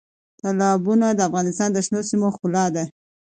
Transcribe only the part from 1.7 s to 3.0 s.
د شنو سیمو ښکلا ده.